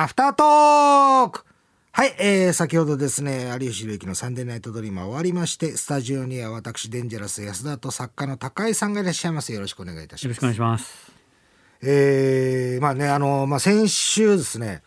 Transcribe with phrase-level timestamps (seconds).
[0.00, 1.44] アフタートーク
[1.90, 9.52] はい、えー、先ほどですね、有吉弘行のサンデーナイトドリーム終わりまして、スタジオには私、デンジャラス安田と作家の高井さんがいらっしゃいます。
[9.52, 10.24] よろしくお願いいたします。
[10.24, 11.12] よろしくお願いします。
[11.82, 14.84] えー、まあね、あの、まあ先週ですね、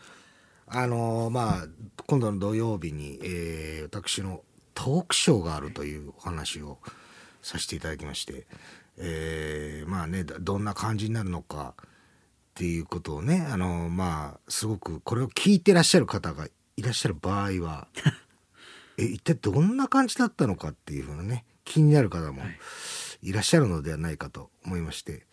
[0.66, 1.66] あの、まあ、
[2.06, 4.40] 今度の土曜日に、えー、私の
[4.72, 6.78] トークショーがあるというお話を
[7.42, 8.46] させていただきまして、
[8.96, 11.74] えー、まあね、どどんな感じになるのか
[12.52, 17.88] っていうことをね、あの、まあ、すごくこれを聞いてらっしゃる方がいらっしゃる場合は、
[18.98, 22.42] え、一体どんな感じだったのかっていうふうなね、気になる方も
[23.22, 23.32] い。
[23.32, 25.26] らっしゃるのではないかと思いまして、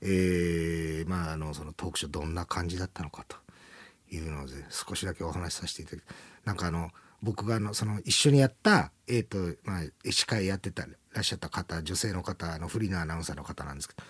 [0.00, 3.36] えー、まあ、あの、そのトークショーどんな感じだったのかと
[4.10, 6.04] いうので、少しだけお話しさせていただき、
[6.46, 6.90] なんかあの、
[7.22, 14.02] 僕があの、その一緒にやった、えっ、と、まあ、司会やってた、らっしゃった方、女性の方、あの、フリーのアナウンサーの方なんですけど、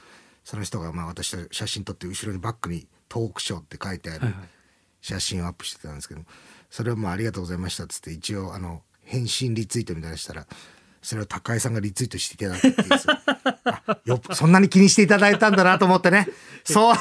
[0.44, 4.34] その人が、まあ、私と写真撮って、後ろにバックにトークショーって書いてある、
[5.00, 6.22] 写真をアップしてたんですけど
[6.70, 10.46] それをもうありがとうございましたっつって一応あの返信リツイートみたいなのしたら
[11.02, 12.68] それを高井さんがリツイートしていただいて
[14.08, 16.28] よっそんなに気にしていただいたんだなと思ってね。
[16.64, 16.94] そう。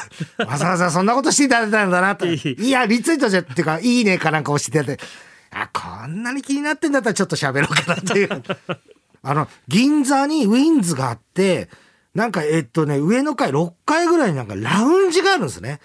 [0.45, 2.26] わざわざそんなことしていただいたんだなと。
[2.26, 2.36] い。
[2.36, 5.03] いやリツイートじゃっていうかいいねかなんか押していただいて。
[5.52, 8.30] あこんなに気になってんだったらちょっと喋ろうかなっていう。
[9.23, 11.70] あの銀座にウィンズがあって
[12.14, 15.80] なんかえっとね上の階6階ぐらいになんかラウンジがあるんですね。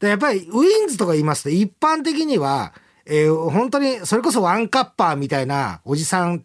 [0.00, 2.74] でやっぱりウィンズとか言いますと一般的には、
[3.06, 6.44] えー本当にそれこそワンカッパーみたいなおじさん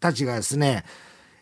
[0.00, 0.84] たちがですね、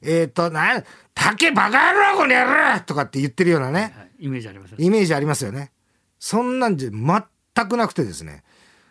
[0.02, 0.82] えっ、と、な、
[1.14, 5.72] 竹バカ野郎この野郎とかって言ってるようなね、はい、イメージありますよイメージありますよね。
[6.18, 8.42] そんなんじゃ全くなくてですね。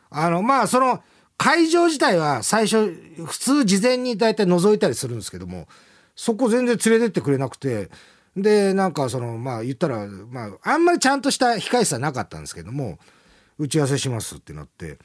[0.09, 1.01] あの、まあ、その、
[1.37, 2.93] 会場自体は最初、
[3.25, 5.67] 普通事前に大体覗いたりするんですけども、
[6.15, 7.89] そこ全然連れてってくれなくて、
[8.35, 12.97] で、なんかその、まあ言ったら、まあ、あんまりちゃんとした控え室はなかったんですけども、
[13.57, 14.99] 打ち合わせしますってなって、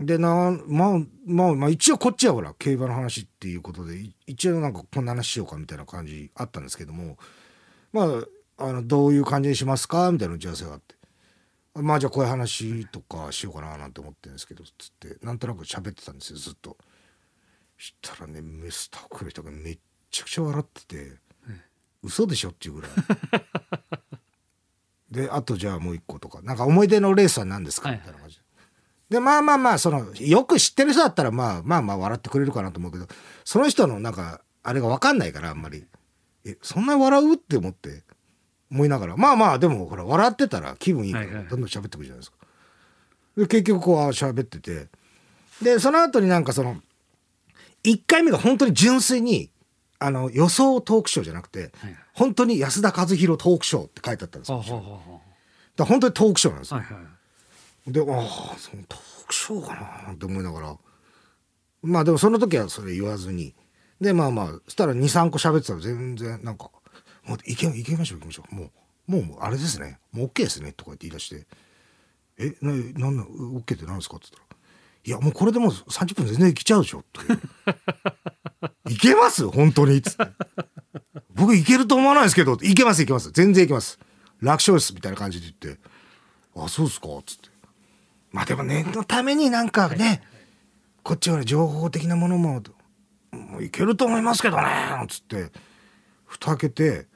[0.00, 7.18] で、な、まあ、まあ、まあ一応こっちはほら、競馬の話っていうことで、一応なんかこんな話しようかみたいな感じあったんですけども、
[7.92, 10.94] まあ、あの、どういう感じにしますかみたいな打ち合わせがあって。
[11.74, 16.76] まあじゃあこういう話とかしようかななんて思ってるんですけど、つって、なんとなく喋ってたんですよ、ずっと。
[17.78, 19.78] したらね、メスタッフの人がめっ
[20.10, 21.12] ちゃくちゃ笑ってて、
[22.02, 22.90] 嘘でしょっていうぐらい。
[25.10, 27.90] で、あとじゃあもう一個とか、なんか思い出のレースは何ですか？
[27.90, 28.42] はいみたいな感じで。
[29.10, 33.06] で、まあまあまあ、その、よく知ってる人だったら、まあまあまあ笑ってくれるかなと思うけど、
[33.44, 35.86] その人のなんか、あれが分かんないから、あんまり。
[36.44, 37.34] え、そんなに笑う？
[37.34, 38.02] って思って、
[38.70, 42.38] 思いながら、まあまあ、でもほら、笑ってたら気分いいから、はいはいどんどん喋ってくるじゃないですか。
[43.36, 44.88] で、結局こう喋ってて、
[45.60, 46.80] で、その後になんかその、
[47.84, 49.50] 1回目が本当に純粋に、
[50.04, 54.60] あの、予想トークショーじゃなくて、はい本当に安田和弘トークショーって書いてあったんですよ。
[54.60, 55.20] ほうほう
[55.76, 56.76] だ本当にトークショーなんですよ。
[56.76, 60.76] うはいはいで、ああ、そのトークショーかななんて思いながら。
[61.82, 63.54] まあでもその時はそれ言わずに。
[64.00, 66.70] で、まあまあ、そしたら2、3個喋ってたら全然なんか、
[67.24, 68.54] もういけ、いけましょう、行きましょう。
[68.54, 68.70] も
[69.08, 69.98] う、もうあれですね。
[70.12, 70.72] もう OK ですね。
[70.72, 71.46] とか言って言い出して。
[72.38, 74.60] え、な、なんな、OK って何ですかって言ったら。
[75.04, 77.00] いや、もうこれでもう30分全然いけちゃうでしょ。
[77.00, 77.20] って。
[78.92, 79.48] いけます？
[79.48, 80.26] 本当につって。
[81.34, 83.30] 僕いけると思わないですけど、いけますいけます。
[83.32, 83.98] 全然いけます。
[84.40, 84.94] 楽勝です。
[84.94, 85.80] みたいな感じで言って。
[86.56, 87.06] あ、そうですか？
[87.24, 87.48] つって。
[88.30, 90.22] まあでも念のためになんかね、
[91.02, 92.62] こっちはね、情報的なものも、
[93.32, 95.50] もういけると思いますけどねなんつって、
[96.24, 97.06] 蓋開けて、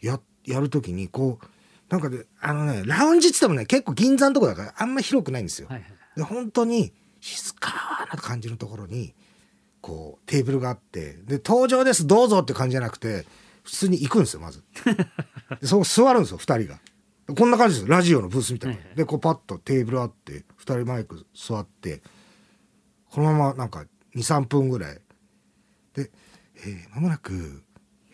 [0.00, 1.46] や、やるときに、こう、
[1.88, 5.68] なんかで、あのね、ラウンジって言ってもね、結構銀座のとこだからあんま広くないんですよ。
[5.68, 9.14] はいはいで、本当に静かな感じのところに、
[9.82, 13.26] こう、テーブルがあって、で、登場です、どうぞって感じじゃなくて、
[13.64, 14.62] 普通に行くんですよ、まず。
[15.60, 16.80] で、そこ座るんですよ、二人が。
[17.36, 18.80] こんな感じですよ、ラジオのブースみたいな。
[18.94, 22.02] で、こうパッとテーブルあって、二人マイク座って、
[23.10, 23.84] このままなんか
[24.14, 25.00] 2、3分ぐらい。
[25.94, 26.10] で、
[26.64, 27.62] えー、間もなく、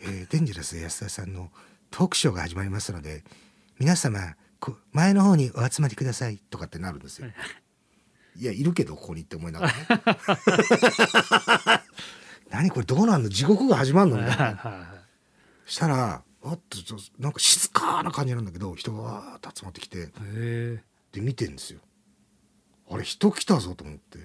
[0.01, 1.51] えーデンジャラス安田さんの
[1.91, 3.23] トークショーが始まりますので、
[3.79, 7.29] 皆様、こ前の方にお集まりくださいとかってなるんですよ。
[8.39, 9.79] いや、いるけど、ここにって思いながらね。
[12.49, 13.29] 何これどうなんの？
[13.29, 15.03] 地獄が始まるのみたいな。
[15.65, 20.09] したら、あっと、ちょなんか静かな感じなんだけど、人がわーっと集まってきて、
[21.11, 21.79] で、見てんですよ。
[22.89, 24.19] あれ、人来たぞと思って。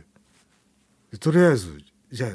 [1.10, 2.30] でとりあえず、じゃあ、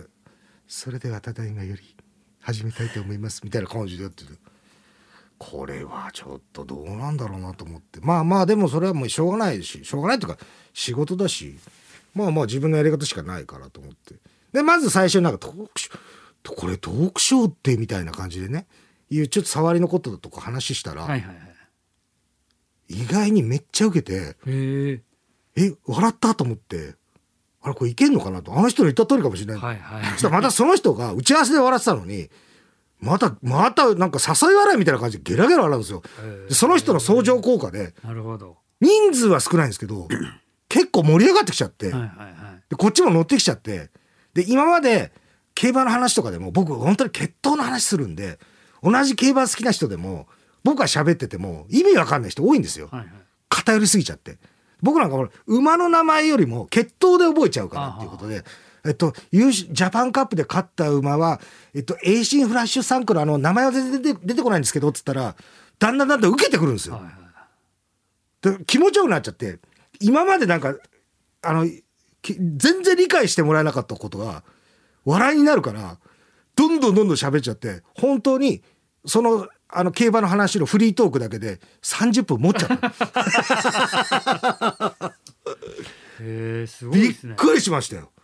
[0.68, 1.96] それではただいまより
[2.42, 4.34] 始めたいと思います、みたいな感じでやってて。
[5.40, 8.00] これはちょっとどうなんだろうなと思って。
[8.02, 10.40] まあまあ、でもそれはもうしょうがないし、しょうがないというか、
[10.74, 11.58] 仕事だし、
[12.14, 14.16] まあまあ自分のやり方しかないからと思って。
[14.52, 18.68] で、まず最初になんかトークショー、これトークショーってみたいな感じでね、
[19.10, 21.50] いうちょっと触りのこととか話したら、はいはいはい
[22.92, 25.02] 意外にめっちゃ受けて、え
[25.86, 26.96] 笑ったと思って
[27.62, 32.30] あれこれいけんのかなとあの人の言った通りかもしれない、はいはいそしたらまたその人が打ち合わせで笑ってたのに
[33.00, 36.04] またまたなんか誘い笑いみたいな感じでゲラゲラ笑うんですよ。
[36.50, 38.58] でその人の相乗効果でなるほど。
[38.82, 40.08] 人数は少ないんですけど
[40.68, 42.64] 結構盛り上がってきちゃって、はいはいはい。
[42.70, 43.90] でこっちも乗ってきちゃって
[44.34, 45.12] で今まで
[45.56, 48.38] 競馬の話とかでも僕本当に決闘の話するんで
[48.84, 50.28] 同じ競馬好きな人でも
[50.64, 52.90] 僕が喋ってても意味わかんない人多いんですよ。
[52.92, 53.10] はいはい。
[53.50, 54.38] 偏りすぎちゃって。
[54.82, 58.44] 僕なんかほら馬の名前よりも血統で覚えちゃうからっていうことで。
[58.86, 61.40] えっと、ジャパンカップで勝った馬は、
[61.74, 65.36] えっと、エイシンフラッシュサンクのあの名前は全然出て出てこないんですけどっつったら
[65.80, 66.96] だんだんだんだん受けてくるんですよ。
[66.96, 67.14] はいはい
[68.42, 69.60] で気持ちよくなっちゃって
[70.00, 70.76] 今までなんか
[71.42, 71.66] あの
[72.22, 74.44] き全然理解してもらえなかったことが
[75.06, 75.98] 笑いになるから
[76.56, 78.62] どんどんどんどん喋っちゃって本当に
[79.06, 82.88] そのあの競馬の話のフリートークだけで30分持っちゃった。
[86.22, 88.12] へえすごいびっくりしましたよ。
[88.18, 88.19] あ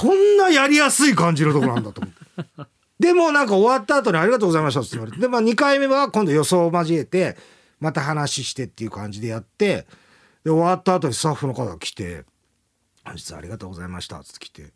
[0.00, 2.70] こんなやりやすい感じのとこなんだと思って。
[2.98, 5.18] でもなんか終わった後に「ありがとうございました」って言われて。
[5.18, 7.36] で、まあ、2回目は今度予想を交えて
[7.80, 9.86] また話してっていう感じでやって
[10.44, 12.24] で終わった後にスタッフの方が来て
[13.04, 14.72] 「本日はありがとうございました」って来て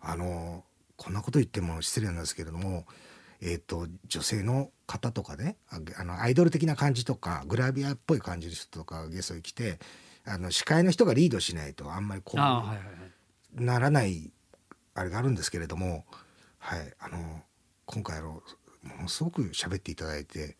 [0.00, 0.64] あの
[0.96, 2.86] こんなこと言っても失礼なんですけれども
[3.40, 9.78] えっ、と女性の方とかねあのアイドル的な感じとかグラビアっぽい感じの人とかゲストに来て
[10.24, 13.15] あの司会の人がリードしないとあんまりこうあはいはいはい。
[13.54, 14.30] ならない
[14.94, 16.04] あれがあるんですけれども、
[16.58, 17.42] はい、あの
[17.84, 18.42] 今回あの
[18.82, 20.56] ものすごく喋っていただいて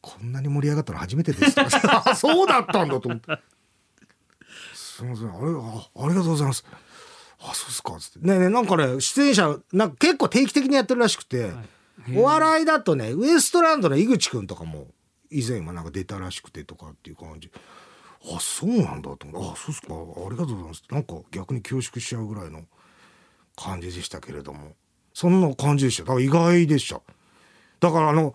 [0.00, 1.54] こんなに盛り上がったの初めてです。
[2.04, 3.40] とそうだったんだと思って。
[4.74, 6.64] すみませんあれあありがとうございます。
[7.38, 8.26] あそうですかつって。
[8.26, 11.52] ねえねえなんかね出演者なんか結構定期的にやってるらしくて、
[12.16, 14.88] お笑いだとねウエストランドの井口くんとかも
[15.30, 17.50] 以前はなんか出たらしくてとかっていう感じ
[18.24, 19.50] あそうなんだと思って。
[19.52, 19.56] あ。
[19.56, 19.94] そうですか。
[19.94, 20.84] ありがとうございます。
[20.90, 22.62] なんか逆に恐縮しちゃうぐらいの
[23.56, 24.76] 感じでしたけれども。
[25.14, 26.04] そんな感じでした。
[26.04, 27.00] だから意外でした。
[27.80, 28.34] だからあの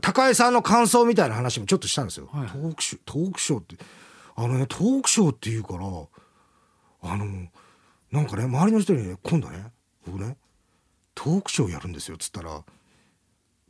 [0.00, 3.76] 高井さんの感想みたいな話もちょっとしたんですよ、はいトークショートークショーって。
[4.36, 5.80] あのねトークショーっていうから
[7.02, 7.48] あの
[8.10, 9.66] なんかね周りの人にね今度ね
[10.06, 10.36] 僕ね
[11.14, 12.62] トークショーやるんですよっつったら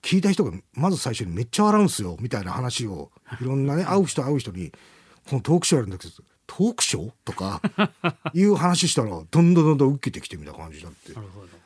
[0.02, 3.10] 聞いた人がまず最初にめっちゃ笑うんすよみたいな話を
[3.40, 4.72] いろんなね会う人会う人に
[5.28, 6.12] このトークショーやるんだけど
[6.46, 7.62] トークショーとか
[8.34, 11.12] いう話したらどんどんどんどん受けてきてみたいな感じになって。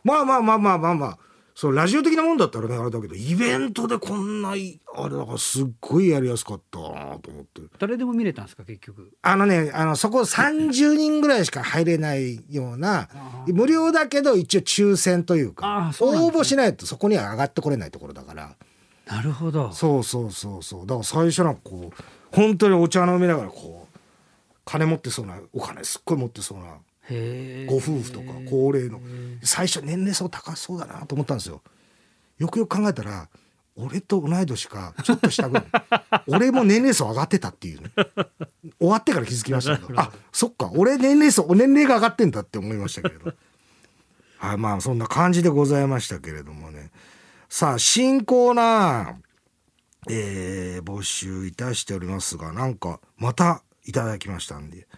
[0.02, 1.18] まあまあまあまあまあまあ
[1.54, 7.62] そうラジオ的なもんだったらねあれだけどイベントでこんないあれだからすっごいやりやすかったなと思って。
[7.78, 9.12] 誰でも見れたんですか結局。
[9.22, 15.96] あのねあのそこ30人ぐらいしか入れないようなあ無料だけど一応抽選というかね。
[16.00, 18.56] 応募しないとそこには上がってこれないところだから
[19.06, 19.72] なるほど。
[19.72, 20.86] そうそうそうそう。
[20.86, 22.04] だから最初なんかこう
[22.34, 23.98] 本当にお茶飲みながらこう
[24.64, 26.64] 金持ってそうなお金すっごい持ってそうな
[27.66, 29.00] ご夫婦とか高齢の。
[29.42, 31.62] 最初年齢層高そうだなと思ったんですよ。
[32.38, 33.28] よくよく考えたら
[33.76, 35.64] 俺と同い年かちょっと下ぐらい。
[36.28, 37.90] 俺も年齢層上がってたっていうね。
[38.78, 40.00] 終わってから気づきましたけど。
[40.00, 40.70] あそっか。
[40.74, 43.34] 俺年齢層年齢が上がってんだって思いましたけれど。
[44.38, 46.90] はいまあそんな感じでございましたけれどもね
[47.56, 54.88] さあ新コーナーえー募集いたしておりますがなんかまたいただきましたんで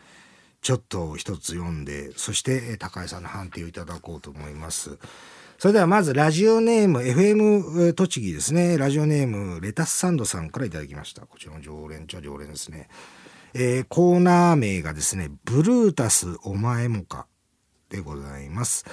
[0.63, 4.99] ちょっと一つ読んでそして高井さんの判定をいただこうと思います。
[5.59, 8.79] それではまずラジオネーム FM 栃木ですね。
[8.79, 11.27] ラジオネームレタスサンドさんからいただきました。
[11.27, 12.89] こちらの常連っちゃ常連ですね。
[13.53, 17.27] えーコーナー名がですねブルータスお前もか
[17.91, 18.87] でございます。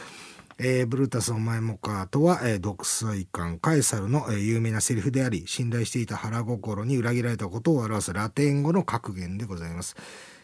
[0.59, 9.95] えーブルータスお前もかとは、えー独裁官カエサルの、えー有名なセリフであり信頼していた腹心に裏切られたことを表すラテン語の格言でございます。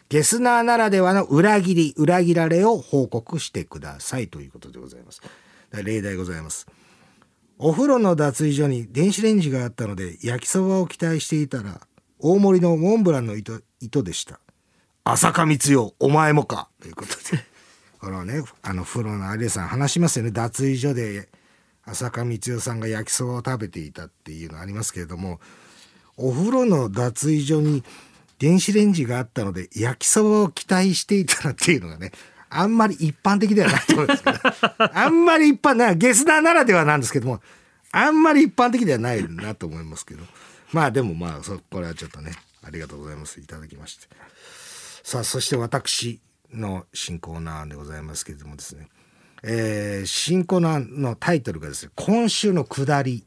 [0.09, 5.21] ゲスナーならではの裏切り裏切られを報告してくださいということでございます。
[5.71, 6.65] 例題ございます。
[7.59, 11.81] お風呂の脱衣所に電子レンジがあったので焼きそばを期待していたら
[12.17, 14.39] 大盛りのモンブランの糸糸でした。
[15.03, 17.43] 浅香光代お前もかということで。
[17.99, 20.31] このねあの風呂の有吉さん話しますよね。
[20.31, 21.29] 脱衣所で
[21.85, 25.39] 浅香光代さんが焼きそばを食べていたっていうのありますけれども
[26.17, 27.83] お風呂の脱衣所に
[28.37, 32.11] 電子レンジがあったので焼きそばを期待していたらっていうのがね
[32.49, 34.39] あんまり一般的ではないと思うんですけど
[34.93, 37.41] あんまり一般なゲスナーならではなんですけども
[37.91, 40.23] あんまり一般的ではないなと思いますけど。
[40.71, 42.31] まあでもまあそこれはちょっとね
[42.63, 43.39] ありがとうございます。
[43.39, 44.07] いただきまして。
[45.03, 46.19] さあそして私
[46.53, 48.87] の新コーナーでございますけれどもですね、
[49.43, 53.25] えー新コーナーのタイトルがですね「今週の下り」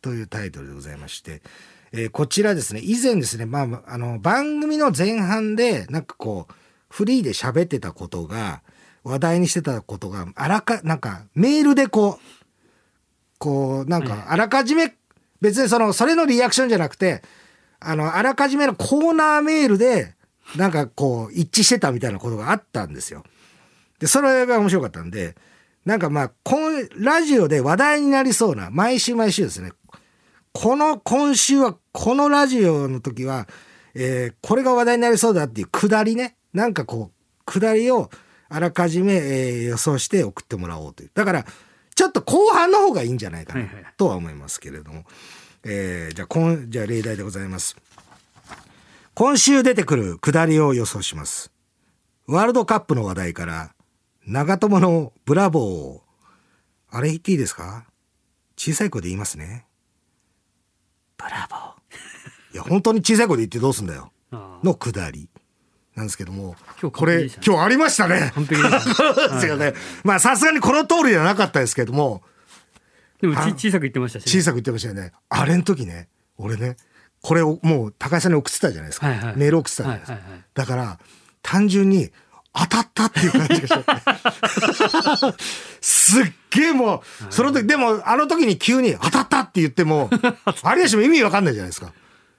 [0.00, 1.42] というタイトルでございまして、
[1.92, 6.54] えーこちらですね、以前ですね、まあ、あの、番組の前半で、なんかこう、
[6.90, 8.62] フリーで喋ってたことが、
[9.04, 14.94] 話題にしてたことが、あらか、なんか、メールでこう、こう、なんか、あらかじめ、
[15.40, 17.22] 別にその、それのリアクションじゃなくて、
[17.80, 20.14] あの、あらかじめのコーナーメールで、
[20.56, 23.24] なんかこう、一致してたみたいなことがあったんですよ。
[23.98, 25.36] で、それが面白かったんで、
[25.84, 26.60] なんかまあ、今、
[26.96, 29.72] ラジオで話題になりそうな、毎週毎週ですね、
[30.52, 33.46] この、今週は、このラジオの時は、
[33.94, 38.10] えーこれが話題になりそうだっていうくだりね、なんかこう、くだりを
[38.48, 41.10] あらかじめ、えー予想して送ってもらおうという。
[41.14, 41.44] だから、
[41.94, 45.04] ちょっと後半の方がいいんじゃないかなはいはいとは思いますけれども。
[45.64, 47.76] えーじゃあ、今、じゃあ例題でございます。
[49.18, 51.50] 今週出てくるくだりを予想します。
[52.28, 53.74] ワールドカップの話題から、
[54.28, 56.02] 長友のブラボーを、
[56.88, 57.84] あれ言っていいですか？
[58.56, 59.66] 小さい声で言いますね。
[61.16, 62.54] ブラボー。
[62.54, 64.12] いや、本当に小さい声で言ってどうすんだよ。
[64.30, 65.28] あのくだり。
[65.96, 68.30] なんですけども、今日これ、今日ありましたね。
[68.36, 69.74] 完璧でした ね。
[70.04, 72.22] まあ、さすがにこの通りではなかったですけども、
[73.20, 75.10] でもち小さく言ってましたしね、小さく言ってましたよね。
[75.28, 76.76] あれの時ね、俺ね、
[77.22, 79.08] これをもう高井さんに送ってたじゃないですか。
[79.08, 80.14] はいはいメール送ってたじゃないですか。
[80.14, 80.98] はいはいはいだから、
[81.42, 82.10] 単純に
[82.52, 83.78] 当たったっていう感じがしちゃ
[85.28, 85.42] って。
[85.80, 90.10] すっげえもう、その時、でもあの時に急に当たったって言っても、
[90.76, 91.92] 有吉も意味わかんないじゃないですか。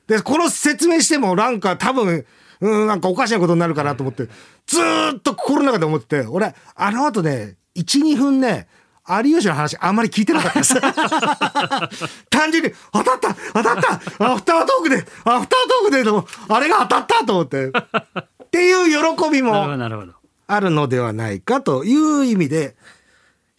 [0.07, 2.25] で、この説明してもなんか多分、
[2.61, 4.27] うん、なんかおかしなことになるかなと思って、
[4.67, 8.67] ずーっと心の中で思ってて、俺、あの後ね、1、2分ね、
[9.17, 10.75] 有吉の話あんまり聞いてなかったです。
[12.29, 13.93] 単純に、当たった当たった
[14.31, 17.67] アフタートークでアフタートークでの、あれが当たったと思って。
[17.69, 19.53] っていう喜びも
[20.47, 22.75] あるのではないかという意味で、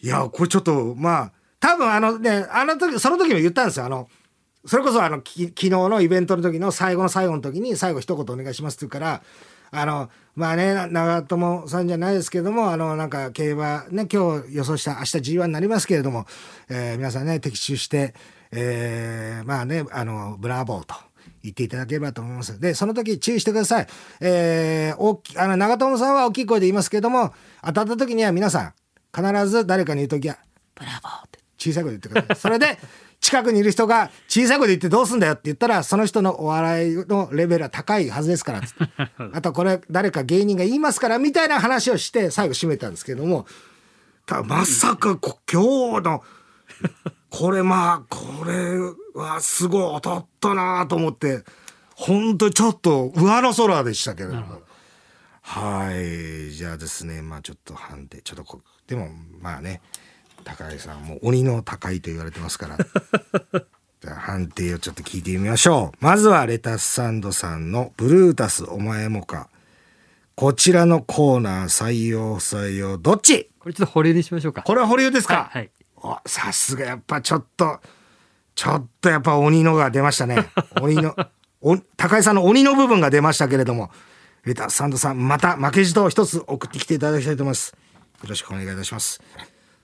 [0.01, 3.87] いや、これちょっと、まあ、多分あのね、あの時、その時も言ったんですよ。
[3.87, 4.09] あの、
[4.65, 9.23] それこそあの、き昨日のイベントの時の最後の最後の時に、最後一言お願いしますって言うから、
[9.71, 16.27] あの、まあね、長友さんじゃないですけども、あの、なんか競馬ね、今日予想した明日 G1 になりますけれども、
[16.69, 18.15] えー皆さんね、的中して、
[18.53, 20.95] えーまあね、あの、ブラボーと。
[21.43, 22.61] 言っていただければと思います。
[22.61, 23.87] で、その時注意してください。
[24.21, 27.33] えー、大きあの、長友さんは大きい声で言いますけども、
[27.65, 28.75] 当たった時には皆さん、
[29.15, 30.37] 必ず誰かに言う時は、
[30.75, 32.37] ブラボーって小さい声で言ってください。
[32.37, 32.79] それで、
[33.21, 38.63] 近くにいる人が小さい声で言ってどうすんだよって言ったら、その人のお笑いのレベルは高いはずですから、
[39.35, 43.47] あとこれ誰か芸人が言いますから、みたいな話をして最後締めたんですけども、
[44.25, 46.25] たまさかこ今日の、
[47.29, 48.79] これまあ、これ
[49.15, 51.45] はすごい当たったなと思って、
[51.95, 54.63] 本当にちょっと上の空でしたけれども。
[55.43, 56.53] はい。
[56.53, 59.11] じゃあですね、まあちょっと判定、ちょっとこ、でも
[59.41, 59.83] まあね、
[60.45, 62.77] 高井さんも鬼の高いと言われてますから。
[64.01, 66.05] じゃあ判定をちょっと聞いてみましょう。
[66.05, 69.49] まずはレタスサンドさんのブルータスお前もか。
[70.35, 73.51] こちらのコーナー採用不採用どっち？
[73.59, 74.63] これちょっと保留にしましょうか。
[74.63, 75.71] これは保留ですか、はいはい。
[75.97, 77.81] おさすがやっぱちょっと
[78.55, 80.49] ちょっとやっぱ鬼のが出ましたね。
[80.81, 81.15] 鬼の
[81.61, 83.91] お高井さんの鬼の部分が出ましたけれども。
[84.45, 87.77] レタスサンドさんまた負けじと一つ送ってきていただきたいと思います。
[88.23, 89.21] よろしくお願いいたします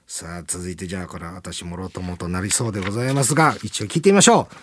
[0.07, 4.55] さあ続いてじゃあこれは私もろともとなりそうでございますが一応聞いてみましょう。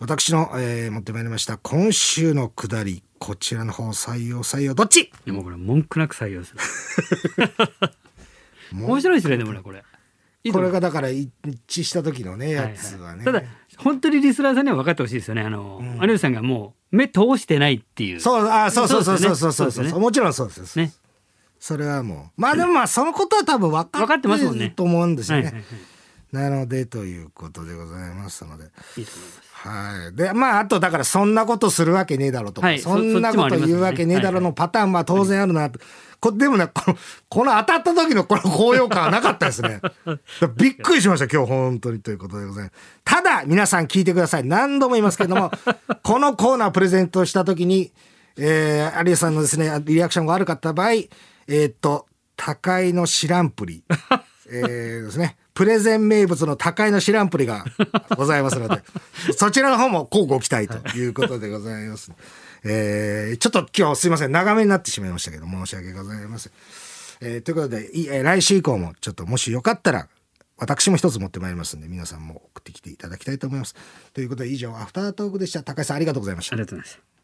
[0.00, 5.00] 私の、えー持ってまいりました今週のくだりこちらの方採用採用どっち？
[5.00, 6.60] いやもうこれ文句なく採用する。
[8.72, 9.82] 面白いですねでもねこれ。
[10.52, 11.28] これがだから一
[11.66, 13.42] 致した時のねやつはね、ただ
[13.76, 15.42] 本当にリスナーさんには分かってほしいですよね。
[15.42, 18.20] あの、有吉さんがもう目通してないっていう。
[18.20, 19.84] そう、あ、そうそうそうそうそうそうそう。
[19.84, 19.92] ね。
[19.92, 20.76] もちろんそうです。
[20.78, 20.92] ね
[21.60, 22.40] それはもう。
[22.40, 25.68] まあでもまあそのことは多分分かってますもんねると思うんですよはいはいはいね。
[26.32, 28.64] なのでということでございますので。
[28.96, 30.14] いいと思いますはい。
[30.14, 35.80] で、まああとだからそんなことするわけねえだろうとか、はいそんなこと言うわけねえだろうのパターンは当然あるなと。
[36.20, 36.96] こでもねこの、
[37.28, 39.80] この当たった時のこの高揚感はなかったですね。
[40.56, 42.76] びっくりしました今日本当にということでございます。
[43.04, 44.44] ただ皆さん聞いてください。
[44.44, 45.50] 何度も言いますけども、
[46.02, 47.92] このコーナープレゼントした時に、
[48.36, 50.90] えー、有吉さんのですね、リアクションが悪かった場合、
[51.48, 53.82] えーっと、高いの知らんぷり、
[54.50, 57.64] えーですね、プレゼン名物の高いの知らんぷりが
[58.16, 58.82] ございますので、
[59.36, 62.12] そちらの方も交互期待ということでございます。
[62.64, 66.52] えーちょっと今日すいません、長めになってしまいましたけど、申し訳ございません。
[67.20, 70.08] えーということで、いえー来週以降もちょっともしよかったら、
[70.58, 73.74] 私も一つ持ってまいりますんで、皆さんも送ってきていただきたいと思います。
[74.12, 75.62] ということで、以上、アフタートークでした。
[75.62, 76.62] 高井さん、ありがとうございましたあり。
[76.62, 77.17] がとうございました